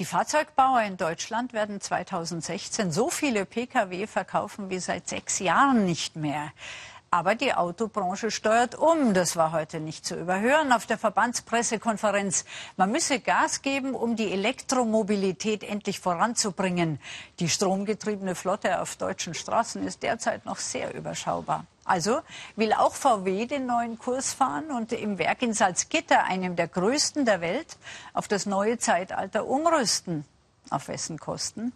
Die 0.00 0.06
Fahrzeugbauer 0.06 0.80
in 0.84 0.96
Deutschland 0.96 1.52
werden 1.52 1.78
2016 1.78 2.90
so 2.90 3.10
viele 3.10 3.44
Pkw 3.44 4.06
verkaufen 4.06 4.70
wie 4.70 4.78
seit 4.78 5.06
sechs 5.06 5.40
Jahren 5.40 5.84
nicht 5.84 6.16
mehr. 6.16 6.52
Aber 7.12 7.34
die 7.34 7.52
Autobranche 7.52 8.30
steuert 8.30 8.76
um. 8.76 9.14
Das 9.14 9.34
war 9.34 9.50
heute 9.50 9.80
nicht 9.80 10.06
zu 10.06 10.14
überhören 10.14 10.72
auf 10.72 10.86
der 10.86 10.96
Verbandspressekonferenz. 10.96 12.44
Man 12.76 12.92
müsse 12.92 13.18
Gas 13.18 13.62
geben, 13.62 13.96
um 13.96 14.14
die 14.14 14.30
Elektromobilität 14.30 15.64
endlich 15.64 15.98
voranzubringen. 15.98 17.00
Die 17.40 17.48
stromgetriebene 17.48 18.36
Flotte 18.36 18.80
auf 18.80 18.94
deutschen 18.94 19.34
Straßen 19.34 19.84
ist 19.84 20.04
derzeit 20.04 20.46
noch 20.46 20.58
sehr 20.58 20.94
überschaubar. 20.94 21.66
Also 21.84 22.20
will 22.54 22.72
auch 22.72 22.94
VW 22.94 23.46
den 23.46 23.66
neuen 23.66 23.98
Kurs 23.98 24.32
fahren 24.32 24.70
und 24.70 24.92
im 24.92 25.18
Werk 25.18 25.42
in 25.42 25.52
Salzgitter, 25.52 26.22
einem 26.22 26.54
der 26.54 26.68
größten 26.68 27.24
der 27.24 27.40
Welt, 27.40 27.76
auf 28.12 28.28
das 28.28 28.46
neue 28.46 28.78
Zeitalter 28.78 29.48
umrüsten. 29.48 30.24
Auf 30.70 30.86
wessen 30.86 31.18
Kosten? 31.18 31.72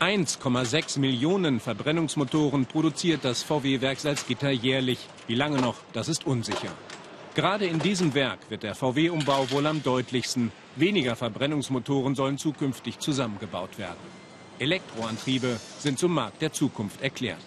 1,6 0.00 0.98
Millionen 0.98 1.60
Verbrennungsmotoren 1.60 2.66
produziert 2.66 3.24
das 3.24 3.42
VW-Werk 3.42 4.00
Salzgitter 4.00 4.50
jährlich. 4.50 4.98
Wie 5.28 5.34
lange 5.34 5.60
noch, 5.60 5.76
das 5.92 6.08
ist 6.08 6.26
unsicher. 6.26 6.70
Gerade 7.34 7.66
in 7.66 7.78
diesem 7.78 8.14
Werk 8.14 8.38
wird 8.48 8.64
der 8.64 8.74
VW-Umbau 8.74 9.50
wohl 9.50 9.66
am 9.66 9.82
deutlichsten. 9.82 10.52
Weniger 10.76 11.16
Verbrennungsmotoren 11.16 12.14
sollen 12.14 12.38
zukünftig 12.38 12.98
zusammengebaut 12.98 13.78
werden. 13.78 13.98
Elektroantriebe 14.58 15.58
sind 15.78 15.98
zum 15.98 16.14
Markt 16.14 16.42
der 16.42 16.52
Zukunft 16.52 17.00
erklärt. 17.00 17.42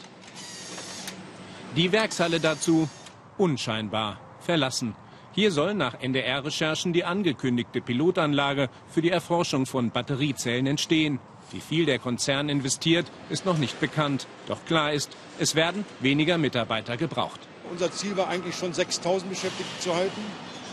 Die 1.75 1.91
Werkshalle 1.91 2.39
dazu 2.39 2.89
unscheinbar 3.37 4.19
verlassen. 4.39 4.95
Hier 5.37 5.51
soll 5.51 5.75
nach 5.75 6.01
NDR-Recherchen 6.01 6.93
die 6.93 7.03
angekündigte 7.03 7.79
Pilotanlage 7.79 8.69
für 8.89 9.03
die 9.03 9.11
Erforschung 9.11 9.67
von 9.67 9.91
Batteriezellen 9.91 10.65
entstehen. 10.65 11.19
Wie 11.51 11.59
viel 11.59 11.85
der 11.85 11.99
Konzern 11.99 12.49
investiert, 12.49 13.05
ist 13.29 13.45
noch 13.45 13.59
nicht 13.59 13.79
bekannt. 13.79 14.25
Doch 14.47 14.57
klar 14.65 14.93
ist, 14.93 15.15
es 15.37 15.53
werden 15.53 15.85
weniger 15.99 16.39
Mitarbeiter 16.39 16.97
gebraucht. 16.97 17.39
Unser 17.69 17.91
Ziel 17.91 18.17
war 18.17 18.29
eigentlich 18.29 18.55
schon 18.55 18.73
6000 18.73 19.29
Beschäftigte 19.29 19.79
zu 19.79 19.93
halten. 19.93 20.21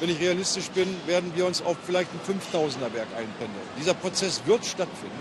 Wenn 0.00 0.08
ich 0.08 0.18
realistisch 0.18 0.70
bin, 0.70 0.88
werden 1.04 1.32
wir 1.34 1.44
uns 1.44 1.60
auf 1.60 1.76
vielleicht 1.84 2.08
ein 2.14 2.34
5000er 2.34 2.94
Werk 2.94 3.08
einpendeln. 3.18 3.68
Dieser 3.78 3.92
Prozess 3.92 4.40
wird 4.46 4.64
stattfinden. 4.64 5.14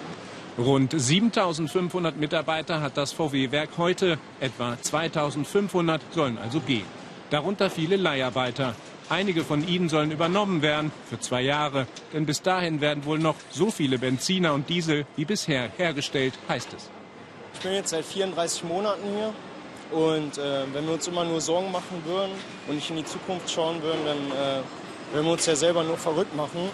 Rund 0.57 0.93
7500 0.97 2.15
Mitarbeiter 2.15 2.79
hat 2.79 2.95
das 2.95 3.11
VW-Werk 3.11 3.71
heute. 3.77 4.19
Etwa 4.39 4.77
2500 4.81 6.01
sollen 6.13 6.37
also 6.37 6.61
gehen. 6.61 6.85
Darunter 7.29 7.69
viele 7.69 7.97
Leiharbeiter. 7.97 8.75
Einige 9.13 9.43
von 9.43 9.67
ihnen 9.67 9.89
sollen 9.89 10.09
übernommen 10.09 10.63
werden 10.63 10.91
für 11.07 11.19
zwei 11.19 11.43
Jahre. 11.43 11.85
Denn 12.13 12.25
bis 12.25 12.41
dahin 12.41 12.81
werden 12.81 13.05
wohl 13.05 13.19
noch 13.19 13.35
so 13.51 13.69
viele 13.69 13.99
Benziner 13.99 14.55
und 14.55 14.69
Diesel 14.69 15.05
wie 15.15 15.23
bisher 15.23 15.69
hergestellt, 15.77 16.33
heißt 16.49 16.73
es. 16.73 16.89
Ich 17.53 17.59
bin 17.59 17.73
jetzt 17.73 17.91
seit 17.91 18.05
34 18.05 18.63
Monaten 18.63 19.03
hier. 19.15 19.31
Und 19.91 20.39
äh, 20.39 20.63
wenn 20.73 20.87
wir 20.87 20.93
uns 20.95 21.07
immer 21.07 21.25
nur 21.25 21.41
Sorgen 21.41 21.71
machen 21.71 22.01
würden 22.07 22.31
und 22.67 22.73
nicht 22.73 22.89
in 22.89 22.95
die 22.95 23.05
Zukunft 23.05 23.51
schauen 23.51 23.83
würden, 23.83 23.99
dann 24.03 24.17
äh, 24.17 25.13
würden 25.13 25.25
wir 25.27 25.33
uns 25.33 25.45
ja 25.45 25.55
selber 25.55 25.83
nur 25.83 25.97
verrückt 25.97 26.35
machen. 26.35 26.71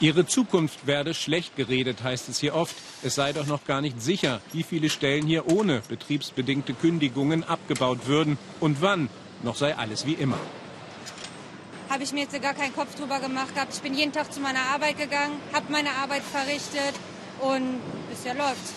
Ihre 0.00 0.24
Zukunft 0.24 0.86
werde 0.86 1.12
schlecht 1.12 1.56
geredet, 1.56 2.02
heißt 2.02 2.30
es 2.30 2.38
hier 2.38 2.54
oft. 2.54 2.74
Es 3.02 3.16
sei 3.16 3.34
doch 3.34 3.44
noch 3.44 3.66
gar 3.66 3.82
nicht 3.82 4.00
sicher, 4.00 4.40
wie 4.54 4.62
viele 4.62 4.88
Stellen 4.88 5.26
hier 5.26 5.46
ohne 5.46 5.82
betriebsbedingte 5.86 6.72
Kündigungen 6.72 7.44
abgebaut 7.44 8.06
würden 8.06 8.38
und 8.60 8.80
wann. 8.80 9.10
Noch 9.42 9.56
sei 9.56 9.76
alles 9.76 10.06
wie 10.06 10.14
immer 10.14 10.38
habe 11.88 12.02
ich 12.02 12.12
mir 12.12 12.20
jetzt 12.20 12.40
gar 12.42 12.54
keinen 12.54 12.74
Kopf 12.74 12.94
drüber 12.94 13.20
gemacht 13.20 13.54
gehabt. 13.54 13.74
Ich 13.74 13.82
bin 13.82 13.94
jeden 13.94 14.12
Tag 14.12 14.32
zu 14.32 14.40
meiner 14.40 14.62
Arbeit 14.74 14.98
gegangen, 14.98 15.40
habe 15.52 15.66
meine 15.70 15.90
Arbeit 15.90 16.22
verrichtet 16.22 16.94
und 17.40 17.80
bisher 18.10 18.34
läuft's. 18.34 18.72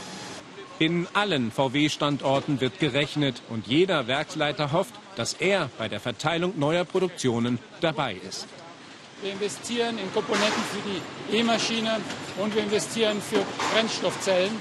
In 0.80 1.08
allen 1.14 1.52
VW-Standorten 1.52 2.62
wird 2.62 2.80
gerechnet 2.80 3.42
und 3.50 3.68
jeder 3.68 4.08
Werksleiter 4.08 4.72
hofft, 4.72 4.94
dass 5.18 5.34
er 5.34 5.70
bei 5.78 5.90
der 5.90 6.00
Verteilung 6.00 6.58
neuer 6.58 6.86
Produktionen 6.86 7.60
dabei 7.82 8.16
ist. 8.28 8.48
Wir 9.22 9.34
investieren 9.34 9.98
in 9.98 10.14
Komponenten 10.14 10.64
für 10.72 11.34
die 11.34 11.38
E-Maschine 11.38 12.00
und 12.38 12.56
wir 12.56 12.64
investieren 12.64 13.22
für 13.22 13.44
Brennstoffzellen 13.74 14.52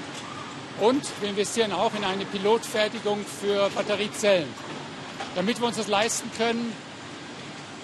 und 0.81 1.01
wir 1.21 1.29
investieren 1.29 1.71
auch 1.71 1.93
in 1.95 2.03
eine 2.03 2.25
Pilotfertigung 2.25 3.19
für 3.23 3.69
Batteriezellen. 3.69 4.49
Damit 5.35 5.61
wir 5.61 5.67
uns 5.67 5.77
das 5.77 5.87
leisten 5.87 6.29
können, 6.37 6.73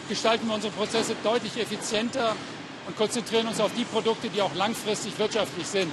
gestalten 0.08 0.48
wir 0.48 0.56
unsere 0.56 0.74
Prozesse 0.74 1.16
deutlich 1.24 1.58
effizienter 1.58 2.36
und 2.88 2.96
konzentrieren 2.96 3.48
uns 3.48 3.60
auf 3.60 3.72
die 3.76 3.84
Produkte, 3.84 4.30
die 4.30 4.42
auch 4.42 4.54
langfristig 4.56 5.18
wirtschaftlich 5.18 5.68
sind. 5.68 5.92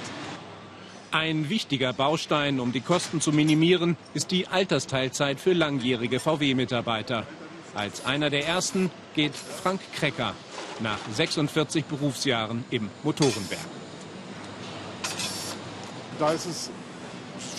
Ein 1.11 1.49
wichtiger 1.49 1.93
Baustein, 1.93 2.59
um 2.59 2.71
die 2.71 2.81
Kosten 2.81 3.21
zu 3.21 3.31
minimieren, 3.31 3.97
ist 4.13 4.31
die 4.31 4.47
Altersteilzeit 4.47 5.39
für 5.39 5.53
langjährige 5.53 6.19
VW-Mitarbeiter. 6.19 7.27
Als 7.75 8.05
einer 8.05 8.29
der 8.29 8.47
ersten 8.47 8.91
geht 9.15 9.33
Frank 9.35 9.79
Krecker 9.95 10.33
nach 10.79 10.97
46 11.11 11.85
Berufsjahren 11.85 12.63
im 12.71 12.89
Motorenwerk. 13.03 13.59
Da 16.19 16.31
ist 16.31 16.45
es 16.45 16.69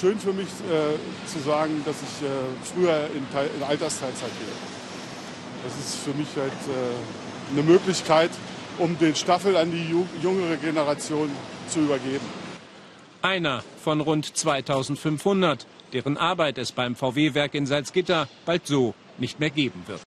schön 0.01 0.19
für 0.19 0.33
mich 0.33 0.49
äh, 0.49 1.29
zu 1.29 1.39
sagen, 1.45 1.83
dass 1.85 1.97
ich 1.97 2.27
äh, 2.27 2.31
früher 2.75 3.09
in, 3.15 3.31
Teil, 3.33 3.51
in 3.57 3.63
Altersteilzeit 3.63 4.31
gehe. 4.39 4.84
Das 5.63 5.79
ist 5.79 5.97
für 5.97 6.15
mich 6.15 6.29
halt 6.37 6.53
äh, 6.53 7.53
eine 7.53 7.63
Möglichkeit, 7.63 8.31
um 8.79 8.99
den 8.99 9.15
Staffel 9.15 9.57
an 9.57 9.71
die 9.71 9.95
jüngere 10.23 10.57
Generation 10.57 11.31
zu 11.69 11.81
übergeben. 11.81 12.25
Einer 13.23 13.63
von 13.83 14.01
rund 14.01 14.37
2500, 14.37 15.67
deren 15.93 16.17
Arbeit 16.17 16.59
es 16.59 16.73
beim 16.73 16.97
VW-Werk 16.97 17.55
in 17.55 17.67
Salzgitter 17.67 18.29
bald 18.45 18.67
so 18.67 18.95
nicht 19.19 19.41
mehr 19.41 19.51
geben 19.51 19.85
wird. 19.87 20.03